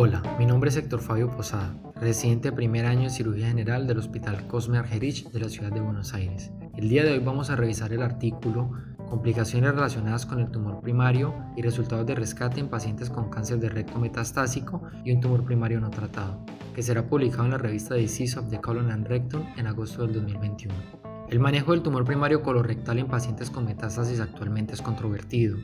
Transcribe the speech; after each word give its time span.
Hola, 0.00 0.22
mi 0.38 0.46
nombre 0.46 0.70
es 0.70 0.76
Héctor 0.76 1.00
Fabio 1.00 1.28
Posada, 1.28 1.76
residente 1.96 2.50
de 2.50 2.56
primer 2.56 2.86
año 2.86 3.02
de 3.02 3.10
cirugía 3.10 3.48
general 3.48 3.88
del 3.88 3.98
Hospital 3.98 4.46
Cosme 4.46 4.78
Argerich 4.78 5.28
de 5.32 5.40
la 5.40 5.48
ciudad 5.48 5.72
de 5.72 5.80
Buenos 5.80 6.14
Aires. 6.14 6.52
El 6.76 6.88
día 6.88 7.02
de 7.02 7.14
hoy 7.14 7.18
vamos 7.18 7.50
a 7.50 7.56
revisar 7.56 7.92
el 7.92 8.02
artículo 8.02 8.70
Complicaciones 9.10 9.74
relacionadas 9.74 10.24
con 10.24 10.38
el 10.38 10.52
tumor 10.52 10.80
primario 10.82 11.34
y 11.56 11.62
resultados 11.62 12.06
de 12.06 12.14
rescate 12.14 12.60
en 12.60 12.68
pacientes 12.68 13.10
con 13.10 13.28
cáncer 13.28 13.58
de 13.58 13.70
recto 13.70 13.98
metastásico 13.98 14.82
y 15.04 15.10
un 15.10 15.20
tumor 15.20 15.44
primario 15.44 15.80
no 15.80 15.90
tratado, 15.90 16.46
que 16.76 16.84
será 16.84 17.08
publicado 17.08 17.46
en 17.46 17.50
la 17.50 17.58
revista 17.58 17.96
Disease 17.96 18.38
of 18.38 18.50
the 18.50 18.60
Colon 18.60 18.92
and 18.92 19.08
Rectum 19.08 19.42
en 19.56 19.66
agosto 19.66 20.02
del 20.06 20.14
2021. 20.14 20.76
El 21.28 21.40
manejo 21.40 21.72
del 21.72 21.82
tumor 21.82 22.04
primario 22.04 22.40
colorectal 22.40 23.00
en 23.00 23.08
pacientes 23.08 23.50
con 23.50 23.64
metástasis 23.64 24.20
actualmente 24.20 24.74
es 24.74 24.80
controvertido. 24.80 25.58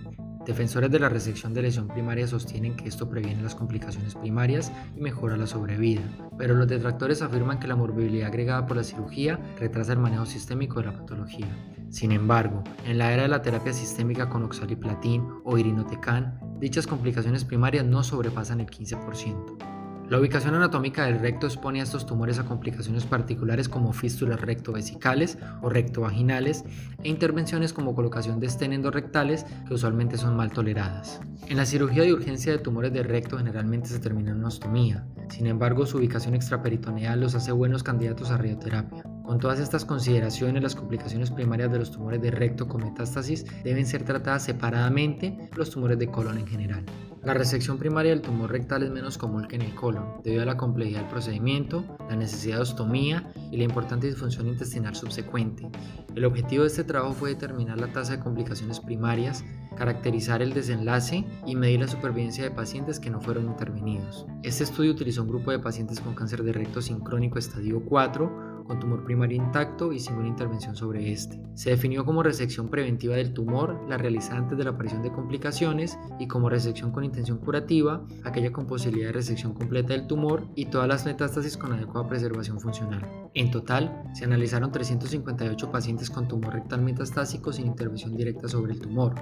Defensores 0.47 0.91
de 0.91 0.99
la 0.99 1.09
resección 1.09 1.55
de 1.55 1.63
lesión 1.63 1.89
primaria 1.89 2.27
sostienen 2.27 2.77
que 2.77 2.87
esto 2.87 3.09
previene 3.09 3.43
las 3.43 3.55
complicaciones 3.55 4.15
primarias 4.15 4.71
y 4.95 5.01
mejora 5.01 5.39
la 5.39 5.47
sobrevida, 5.47 6.03
pero 6.37 6.55
los 6.55 6.69
detractores 6.69 7.23
afirman 7.23 7.59
que 7.59 7.67
la 7.67 7.77
morbilidad 7.77 8.29
agregada 8.29 8.67
por 8.67 8.77
la 8.77 8.85
cirugía 8.85 9.41
retrasa 9.59 9.93
el 9.93 10.01
manejo 10.01 10.27
sistémico 10.27 10.81
de 10.81 10.87
la 10.87 10.99
patología. 10.99 11.49
Sin 11.89 12.13
embargo, 12.13 12.63
en 12.85 12.99
la 12.99 13.13
era 13.13 13.23
de 13.23 13.29
la 13.29 13.41
terapia 13.41 13.73
sistémica 13.73 14.29
con 14.29 14.43
oxaliplatín 14.43 15.27
o 15.45 15.57
irinotecan, 15.57 16.39
dichas 16.61 16.87
complicaciones 16.87 17.45
primarias 17.45 17.87
no 17.87 18.05
sobrepasan 18.05 18.61
el 18.61 18.67
15%. 18.67 19.84
La 20.11 20.19
ubicación 20.19 20.55
anatómica 20.55 21.07
del 21.07 21.19
recto 21.19 21.47
expone 21.47 21.81
a 21.81 21.83
estos 21.83 22.05
tumores 22.05 22.39
a 22.39 22.45
complicaciones 22.45 23.07
particulares 23.07 23.71
como 23.71 23.95
fístulas 23.95 24.39
rectovesicales 24.39 25.39
o 25.63 25.71
rectovaginales 25.71 26.65
e 27.03 27.09
intervenciones 27.09 27.73
como 27.73 27.95
colocación 27.95 28.39
de 28.39 28.47
estén 28.47 28.75
endorrectales 28.75 29.47
que 29.67 29.73
usualmente 29.73 30.19
son 30.19 30.37
mal 30.37 30.51
toleradas. 30.53 31.21
En 31.49 31.57
la 31.57 31.65
cirugía 31.65 32.03
de 32.03 32.13
urgencia 32.13 32.53
de 32.53 32.59
tumores 32.59 32.93
de 32.93 33.03
recto 33.03 33.39
generalmente 33.39 33.89
se 33.89 33.99
termina 33.99 34.33
en 34.33 34.45
ostomía, 34.45 35.07
sin 35.31 35.47
embargo 35.47 35.87
su 35.87 35.97
ubicación 35.97 36.35
extraperitoneal 36.35 37.21
los 37.21 37.35
hace 37.35 37.53
buenos 37.53 37.83
candidatos 37.83 38.31
a 38.31 38.37
radioterapia. 38.37 39.05
Con 39.25 39.39
todas 39.39 39.59
estas 39.59 39.87
consideraciones, 39.87 40.63
las 40.63 40.75
complicaciones 40.75 41.31
primarias 41.31 41.73
de 41.73 41.79
los 41.79 41.91
tumores 41.91 42.21
de 42.21 42.31
recto 42.31 42.69
con 42.69 42.85
metástasis 42.85 43.47
deben 43.65 43.87
ser 43.87 44.05
tratadas 44.05 44.45
separadamente 44.45 45.49
los 45.57 45.71
tumores 45.71 45.99
de 45.99 46.09
colon 46.09 46.37
en 46.37 46.47
general. 46.47 46.85
La 47.25 47.33
resección 47.33 47.79
primaria 47.79 48.11
del 48.11 48.21
tumor 48.21 48.53
rectal 48.53 48.83
es 48.83 48.91
menos 48.91 49.17
común 49.17 49.47
que 49.49 49.57
en 49.57 49.63
el 49.63 49.75
colon, 49.75 50.21
debido 50.23 50.43
a 50.43 50.47
la 50.47 50.59
complejidad 50.59 51.01
del 51.01 51.09
procedimiento, 51.09 51.83
la 52.07 52.17
necesidad 52.17 52.57
de 52.57 52.63
ostomía 52.63 53.33
y 53.51 53.57
la 53.57 53.65
importante 53.65 54.07
disfunción 54.07 54.47
intestinal 54.47 54.95
subsecuente. 54.95 55.71
El 56.15 56.27
objetivo 56.27 56.65
de 56.65 56.69
este 56.69 56.85
trabajo 56.85 57.15
fue 57.15 57.31
determinar 57.31 57.81
la 57.81 57.91
tasa 57.91 58.17
de 58.17 58.23
complicaciones 58.23 58.79
primarias, 58.79 59.43
caracterizar 59.75 60.43
el 60.43 60.53
desenlace 60.53 61.25
y 61.47 61.57
medir 61.57 61.81
la 61.81 61.89
supervivencia 61.89 62.45
de 62.45 62.51
pacientes 62.51 63.01
que 63.01 63.09
no 63.09 63.23
fueron 63.23 63.47
intervenidos. 63.47 64.27
Este 64.43 64.65
estudio 64.65 64.93
utilizó 64.93 65.23
un 65.23 65.29
grupo 65.29 65.51
de 65.51 65.61
pacientes 65.61 66.01
con 66.01 66.15
cáncer 66.15 66.43
de 66.43 66.53
recto 66.53 66.83
sincrónico 66.83 67.39
estadio 67.39 67.83
4, 67.87 68.54
con 68.65 68.81
tumor 68.81 69.05
primario 69.05 69.37
intacto 69.37 69.93
y 69.93 70.01
sin 70.01 70.17
una 70.17 70.29
intervención 70.29 70.75
sobre 70.75 71.13
este. 71.13 71.41
Se 71.55 71.71
definió 71.71 72.05
como 72.05 72.23
resección 72.23 72.69
preventiva 72.69 73.15
del 73.17 73.33
tumor 73.33 73.81
la 73.89 73.97
realizada 73.97 74.39
antes 74.39 74.59
de 74.59 74.65
la 74.65 74.71
aparición 74.71 75.03
de 75.03 75.13
complicaciones 75.13 75.99
y 76.19 76.27
como 76.27 76.49
resección 76.49 76.91
con 76.91 77.05
intención 77.05 77.39
curativa 77.39 78.05
aquella 78.25 78.53
con 78.53 78.67
posibilidad 78.67 79.09
de 79.09 79.13
resección 79.13 79.55
completa 79.55 79.93
del 79.93 80.07
tumor 80.07 80.47
y 80.55 80.67
todas 80.67 80.89
las 80.89 81.05
metástasis 81.05 81.57
con 81.57 81.73
adecuada 81.73 82.09
preservación 82.09 82.61
funcional. 82.61 83.31
En 83.35 83.51
total, 83.51 84.03
se 84.15 84.25
analizaron 84.25 84.73
358 84.73 85.71
pacientes 85.71 86.11
con 86.11 86.29
tumor 86.29 86.55
rectal 86.55 86.83
metastásico 86.83 87.53
sin 87.53 87.67
intervención 87.67 88.17
directa 88.17 88.49
sobre 88.49 88.73
el 88.73 88.81
tumor, 88.81 89.15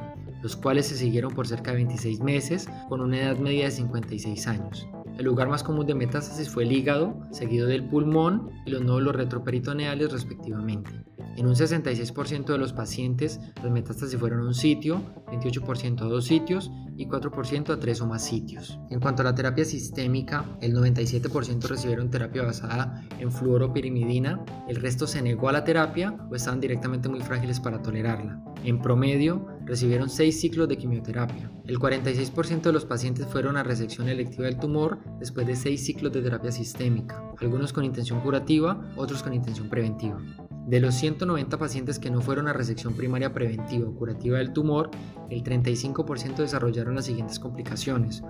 los 0.43 0.57
cuales 0.57 0.87
se 0.87 0.97
siguieron 0.97 1.35
por 1.35 1.47
cerca 1.47 1.71
de 1.71 1.79
26 1.79 2.21
meses 2.21 2.69
con 2.89 3.01
una 3.01 3.19
edad 3.19 3.39
media 3.39 3.65
de 3.65 3.71
56 3.71 4.47
años. 4.47 4.89
El 5.19 5.27
lugar 5.27 5.49
más 5.49 5.63
común 5.63 5.87
de 5.87 5.95
metástasis 5.95 6.49
fue 6.49 6.65
el 6.65 6.73
hígado, 6.73 7.17
seguido 7.31 7.67
del 7.67 7.85
pulmón 7.85 8.51
y 8.65 8.71
los 8.71 8.83
nódulos 8.83 9.15
retroperitoneales 9.15 10.11
respectivamente. 10.11 10.91
En 11.37 11.47
un 11.47 11.55
66% 11.55 12.47
de 12.47 12.59
los 12.59 12.73
pacientes, 12.73 13.41
las 13.63 13.71
metástasis 13.71 14.19
fueron 14.19 14.41
a 14.41 14.47
un 14.47 14.55
sitio, 14.55 15.03
28% 15.29 16.03
a 16.03 16.05
dos 16.05 16.25
sitios 16.27 16.71
y 17.03 17.07
4% 17.07 17.71
a 17.71 17.81
tres 17.81 18.01
o 18.01 18.07
más 18.07 18.25
sitios. 18.25 18.79
En 18.91 19.01
cuanto 19.01 19.23
a 19.23 19.25
la 19.25 19.35
terapia 19.35 19.65
sistémica, 19.65 20.45
el 20.61 20.75
97% 20.75 21.63
recibieron 21.69 22.11
terapia 22.11 22.43
basada 22.43 23.03
en 23.19 23.31
fluoropirimidina, 23.31 24.45
el 24.69 24.77
resto 24.77 25.07
se 25.07 25.21
negó 25.21 25.49
a 25.49 25.53
la 25.53 25.65
terapia 25.65 26.17
o 26.31 26.35
estaban 26.35 26.61
directamente 26.61 27.09
muy 27.09 27.21
frágiles 27.21 27.61
para 27.61 27.83
tolerarla. 27.83 28.41
En 28.65 28.81
promedio, 28.81 29.47
recibieron 29.65 30.09
6 30.09 30.41
ciclos 30.41 30.69
de 30.69 30.77
quimioterapia. 30.77 31.51
El 31.67 31.79
46% 31.79 32.63
de 32.63 32.73
los 32.73 32.85
pacientes 32.85 33.27
fueron 33.27 33.57
a 33.57 33.65
resección 33.65 34.09
electiva 34.09 34.45
del 34.45 34.59
tumor 34.59 34.99
después 35.19 35.47
de 35.47 35.57
6 35.57 35.85
ciclos 35.85 36.13
de 36.13 36.23
terapia 36.23 36.53
sistémica, 36.53 37.23
algunos 37.41 37.73
con 37.73 37.85
intención 37.85 38.21
curativa, 38.21 38.93
otros 38.97 39.23
con 39.23 39.35
intención 39.35 39.69
preventiva. 39.69 40.21
De 40.67 40.79
los 40.79 40.95
190 40.95 41.59
pacientes 41.59 41.99
que 41.99 42.11
no 42.11 42.21
fueron 42.21 42.47
a 42.47 42.53
resección 42.53 42.95
primaria 42.95 43.33
preventiva 43.33 43.89
o 43.89 43.95
curativa 43.95 44.39
del 44.39 44.53
tumor, 44.53 44.91
el 45.29 45.43
35% 45.43 46.37
desarrollaron 46.37 46.95
las 46.95 47.07
siguientes 47.07 47.41
complicaciones. 47.41 48.23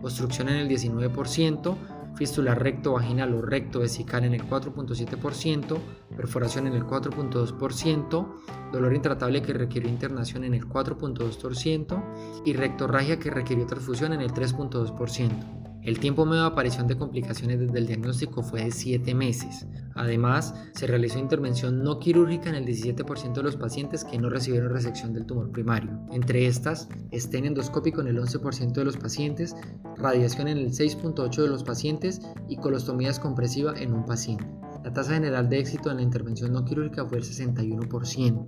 Obstrucción 0.00 0.48
en 0.48 0.56
el 0.56 0.68
19%, 0.68 1.76
fístula 2.14 2.54
recto 2.54 2.92
vaginal 2.92 3.34
o 3.34 3.42
recto 3.42 3.80
vesical 3.80 4.24
en 4.24 4.34
el 4.34 4.48
4.7%, 4.48 5.78
perforación 6.16 6.68
en 6.68 6.74
el 6.74 6.84
4.2%, 6.84 8.26
dolor 8.72 8.94
intratable 8.94 9.42
que 9.42 9.52
requirió 9.52 9.88
internación 9.88 10.44
en 10.44 10.54
el 10.54 10.68
4.2% 10.68 12.42
y 12.44 12.52
rectorragia 12.52 13.18
que 13.18 13.30
requirió 13.30 13.66
transfusión 13.66 14.12
en 14.12 14.20
el 14.20 14.32
3.2%. 14.32 15.59
El 15.82 15.98
tiempo 15.98 16.26
medio 16.26 16.42
de 16.42 16.48
aparición 16.48 16.86
de 16.86 16.98
complicaciones 16.98 17.58
desde 17.58 17.78
el 17.78 17.86
diagnóstico 17.86 18.42
fue 18.42 18.64
de 18.64 18.70
7 18.70 19.14
meses. 19.14 19.66
Además, 19.94 20.54
se 20.74 20.86
realizó 20.86 21.18
intervención 21.18 21.82
no 21.82 21.98
quirúrgica 21.98 22.50
en 22.50 22.56
el 22.56 22.66
17% 22.66 23.32
de 23.32 23.42
los 23.42 23.56
pacientes 23.56 24.04
que 24.04 24.18
no 24.18 24.28
recibieron 24.28 24.72
resección 24.72 25.14
del 25.14 25.24
tumor 25.24 25.50
primario. 25.50 25.98
Entre 26.12 26.46
estas, 26.46 26.88
estén 27.10 27.46
endoscópico 27.46 28.02
en 28.02 28.08
el 28.08 28.18
11% 28.18 28.72
de 28.72 28.84
los 28.84 28.98
pacientes, 28.98 29.56
radiación 29.96 30.48
en 30.48 30.58
el 30.58 30.70
6.8% 30.70 31.42
de 31.42 31.48
los 31.48 31.64
pacientes 31.64 32.20
y 32.48 32.56
colostomías 32.56 33.18
compresiva 33.18 33.72
en 33.78 33.94
un 33.94 34.04
paciente. 34.04 34.46
La 34.84 34.92
tasa 34.92 35.14
general 35.14 35.48
de 35.48 35.58
éxito 35.58 35.90
en 35.90 35.96
la 35.96 36.02
intervención 36.02 36.52
no 36.52 36.64
quirúrgica 36.64 37.06
fue 37.06 37.18
el 37.18 37.24
61%. 37.24 38.46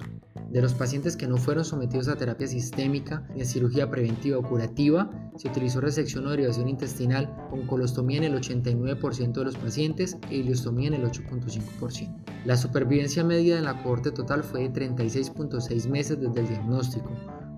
De 0.52 0.60
los 0.60 0.74
pacientes 0.74 1.16
que 1.16 1.26
no 1.26 1.38
fueron 1.38 1.64
sometidos 1.64 2.08
a 2.08 2.16
terapia 2.16 2.46
sistémica 2.46 3.26
ni 3.34 3.40
a 3.40 3.46
cirugía 3.46 3.90
preventiva 3.90 4.36
o 4.36 4.42
curativa, 4.42 5.10
se 5.38 5.48
utilizó 5.48 5.80
resección 5.80 6.26
o 6.26 6.30
derivación 6.30 6.68
intestinal 6.68 7.34
con 7.48 7.66
colostomía 7.66 8.18
en 8.18 8.24
el 8.24 8.34
89% 8.34 9.32
de 9.32 9.44
los 9.44 9.56
pacientes 9.56 10.18
e 10.28 10.36
ileostomía 10.36 10.88
en 10.88 10.94
el 10.94 11.04
8.5%. 11.04 12.14
La 12.44 12.58
supervivencia 12.58 13.24
media 13.24 13.56
en 13.56 13.64
la 13.64 13.82
cohorte 13.82 14.10
total 14.10 14.44
fue 14.44 14.68
de 14.68 14.72
36.6 14.74 15.88
meses 15.88 16.20
desde 16.20 16.40
el 16.40 16.48
diagnóstico, 16.48 17.10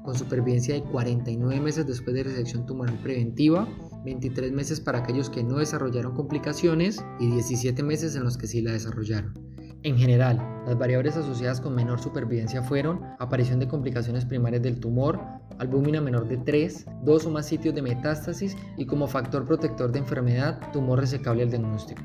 con 0.05 0.15
supervivencia 0.17 0.77
de 0.77 0.85
49 0.85 1.61
meses 1.61 1.89
después 1.89 2.15
de 2.15 2.23
resección 2.23 2.65
tumoral 2.65 2.97
preventiva, 2.99 3.67
23 4.05 4.53
meses 4.53 4.81
para 4.81 5.01
aquellos 5.01 5.31
que 5.31 5.43
no 5.43 5.57
desarrollaron 5.57 6.15
complicaciones 6.15 7.05
y 7.19 7.27
17 7.27 7.83
meses 7.83 8.15
en 8.15 8.23
los 8.23 8.39
que 8.39 8.47
sí 8.47 8.63
la 8.63 8.71
desarrollaron. 8.71 9.54
En 9.85 9.99
general, 9.99 10.39
las 10.65 10.79
variables 10.79 11.15
asociadas 11.15 11.61
con 11.61 11.75
menor 11.75 12.01
supervivencia 12.01 12.63
fueron 12.63 13.03
aparición 13.19 13.61
de 13.61 13.69
complicaciones 13.69 14.25
primarias 14.25 14.63
del 14.63 14.81
tumor, 14.81 15.21
albúmina 15.59 16.01
menor 16.01 16.27
de 16.27 16.39
3, 16.39 16.87
dos 17.03 17.27
o 17.27 17.31
más 17.31 17.45
sitios 17.45 17.75
de 17.75 17.83
metástasis 17.83 18.57
y 18.79 18.87
como 18.87 19.07
factor 19.07 19.45
protector 19.45 19.93
de 19.93 19.99
enfermedad, 19.99 20.59
tumor 20.73 21.01
resecable 21.01 21.43
al 21.43 21.51
diagnóstico. 21.51 22.01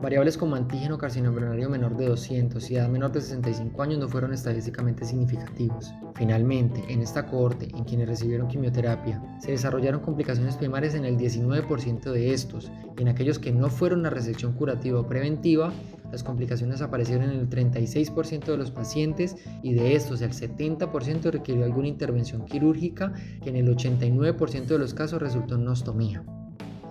Variables 0.00 0.38
como 0.38 0.56
antígeno 0.56 0.96
carcinoembrionario 0.96 1.68
menor 1.68 1.94
de 1.98 2.06
200 2.06 2.70
y 2.70 2.76
edad 2.76 2.88
menor 2.88 3.12
de 3.12 3.20
65 3.20 3.82
años 3.82 3.98
no 3.98 4.08
fueron 4.08 4.32
estadísticamente 4.32 5.04
significativos. 5.04 5.92
Finalmente, 6.14 6.82
en 6.88 7.02
esta 7.02 7.26
cohorte, 7.26 7.68
en 7.76 7.84
quienes 7.84 8.08
recibieron 8.08 8.48
quimioterapia, 8.48 9.22
se 9.40 9.50
desarrollaron 9.50 10.00
complicaciones 10.00 10.56
primarias 10.56 10.94
en 10.94 11.04
el 11.04 11.18
19% 11.18 12.12
de 12.12 12.32
estos 12.32 12.72
y 12.96 13.02
en 13.02 13.08
aquellos 13.08 13.38
que 13.38 13.52
no 13.52 13.68
fueron 13.68 14.06
a 14.06 14.10
resección 14.10 14.54
curativa 14.54 15.00
o 15.00 15.06
preventiva, 15.06 15.70
las 16.10 16.22
complicaciones 16.22 16.82
aparecieron 16.82 17.30
en 17.30 17.40
el 17.40 17.48
36% 17.48 18.44
de 18.44 18.56
los 18.56 18.70
pacientes 18.70 19.36
y 19.62 19.74
de 19.74 19.94
estos 19.94 20.22
el 20.22 20.32
70% 20.32 21.30
requirió 21.30 21.64
alguna 21.64 21.88
intervención 21.88 22.44
quirúrgica 22.44 23.12
que 23.42 23.50
en 23.50 23.56
el 23.56 23.68
89% 23.68 24.66
de 24.66 24.78
los 24.78 24.94
casos 24.94 25.20
resultó 25.20 25.54
en 25.54 25.68
ostomía 25.68 26.24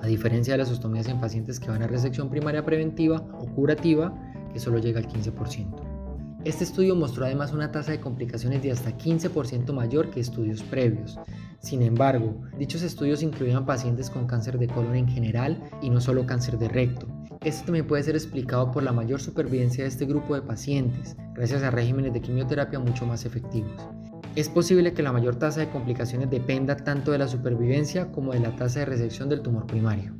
a 0.01 0.07
diferencia 0.07 0.53
de 0.53 0.59
las 0.59 0.71
ostomías 0.71 1.07
en 1.07 1.19
pacientes 1.19 1.59
que 1.59 1.69
van 1.69 1.83
a 1.83 1.87
resección 1.87 2.29
primaria 2.29 2.63
preventiva 2.63 3.17
o 3.39 3.47
curativa, 3.47 4.13
que 4.53 4.59
solo 4.59 4.79
llega 4.79 4.99
al 4.99 5.07
15%. 5.07 5.99
Este 6.45 6.63
estudio 6.63 6.95
mostró 6.95 7.25
además 7.25 7.51
una 7.51 7.71
tasa 7.71 7.91
de 7.91 7.99
complicaciones 7.99 8.63
de 8.63 8.71
hasta 8.71 8.97
15% 8.97 9.73
mayor 9.73 10.09
que 10.09 10.21
estudios 10.21 10.63
previos. 10.63 11.19
Sin 11.59 11.81
embargo, 11.81 12.41
dichos 12.57 12.81
estudios 12.81 13.21
incluían 13.23 13.65
pacientes 13.65 14.09
con 14.09 14.25
cáncer 14.25 14.57
de 14.57 14.67
colon 14.67 14.95
en 14.95 15.09
general 15.09 15.61
y 15.81 15.89
no 15.89 15.99
solo 15.99 16.25
cáncer 16.25 16.57
de 16.57 16.69
recto. 16.69 17.07
Esto 17.43 17.67
también 17.67 17.87
puede 17.87 18.03
ser 18.03 18.15
explicado 18.15 18.69
por 18.69 18.83
la 18.83 18.91
mayor 18.91 19.21
supervivencia 19.21 19.85
de 19.85 19.89
este 19.89 20.05
grupo 20.05 20.35
de 20.35 20.41
pacientes, 20.41 21.15
gracias 21.33 21.63
a 21.63 21.71
regímenes 21.71 22.11
de 22.11 22.21
quimioterapia 22.21 22.79
mucho 22.79 23.05
más 23.05 23.23
efectivos. 23.23 23.87
Es 24.35 24.49
posible 24.49 24.93
que 24.93 25.03
la 25.03 25.13
mayor 25.13 25.37
tasa 25.37 25.61
de 25.61 25.69
complicaciones 25.69 26.29
dependa 26.29 26.75
tanto 26.75 27.13
de 27.13 27.17
la 27.17 27.29
supervivencia 27.29 28.11
como 28.11 28.33
de 28.33 28.41
la 28.41 28.55
tasa 28.57 28.79
de 28.79 28.87
resección 28.87 29.29
del 29.29 29.41
tumor 29.41 29.67
primario. 29.67 30.18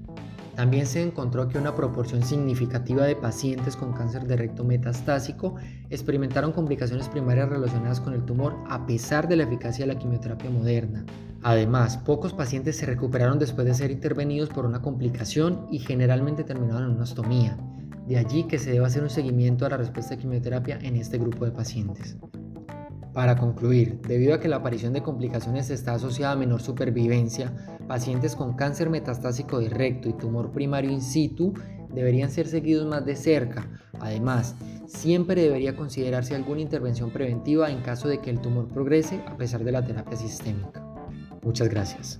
También 0.55 0.85
se 0.85 1.01
encontró 1.01 1.47
que 1.47 1.57
una 1.57 1.75
proporción 1.75 2.23
significativa 2.23 3.05
de 3.05 3.15
pacientes 3.15 3.75
con 3.75 3.93
cáncer 3.93 4.25
de 4.25 4.35
recto 4.35 4.63
metastásico 4.63 5.55
experimentaron 5.89 6.51
complicaciones 6.51 7.07
primarias 7.07 7.49
relacionadas 7.49 8.01
con 8.01 8.13
el 8.13 8.25
tumor 8.25 8.55
a 8.67 8.85
pesar 8.85 9.27
de 9.27 9.37
la 9.37 9.43
eficacia 9.43 9.85
de 9.85 9.93
la 9.93 9.99
quimioterapia 9.99 10.49
moderna. 10.49 11.05
Además, 11.41 11.97
pocos 11.97 12.33
pacientes 12.33 12.75
se 12.75 12.85
recuperaron 12.85 13.39
después 13.39 13.65
de 13.65 13.73
ser 13.73 13.91
intervenidos 13.91 14.49
por 14.49 14.65
una 14.65 14.81
complicación 14.81 15.67
y 15.71 15.79
generalmente 15.79 16.43
terminaron 16.43 16.85
en 16.85 16.91
una 16.91 17.03
ostomía. 17.03 17.57
De 18.07 18.17
allí 18.17 18.43
que 18.43 18.59
se 18.59 18.71
debe 18.71 18.85
hacer 18.85 19.03
un 19.03 19.09
seguimiento 19.09 19.65
a 19.65 19.69
la 19.69 19.77
respuesta 19.77 20.15
de 20.15 20.21
quimioterapia 20.21 20.79
en 20.81 20.95
este 20.95 21.17
grupo 21.17 21.45
de 21.45 21.51
pacientes. 21.51 22.17
Para 23.13 23.35
concluir, 23.35 23.99
debido 24.07 24.35
a 24.35 24.39
que 24.39 24.47
la 24.47 24.57
aparición 24.57 24.93
de 24.93 25.01
complicaciones 25.01 25.69
está 25.69 25.93
asociada 25.93 26.33
a 26.33 26.37
menor 26.37 26.61
supervivencia, 26.61 27.51
pacientes 27.87 28.35
con 28.35 28.53
cáncer 28.53 28.89
metastásico 28.89 29.59
de 29.59 29.69
recto 29.69 30.09
y 30.09 30.13
tumor 30.13 30.51
primario 30.51 30.91
in 30.91 31.01
situ 31.01 31.53
deberían 31.93 32.29
ser 32.29 32.47
seguidos 32.47 32.87
más 32.87 33.05
de 33.05 33.15
cerca. 33.15 33.67
Además, 33.99 34.55
siempre 34.85 35.41
debería 35.41 35.75
considerarse 35.75 36.35
alguna 36.35 36.61
intervención 36.61 37.09
preventiva 37.09 37.71
en 37.71 37.81
caso 37.81 38.07
de 38.07 38.19
que 38.19 38.29
el 38.29 38.39
tumor 38.39 38.67
progrese 38.67 39.21
a 39.27 39.35
pesar 39.37 39.63
de 39.63 39.71
la 39.71 39.83
terapia 39.83 40.17
sistémica. 40.17 40.83
Muchas 41.41 41.69
gracias. 41.69 42.19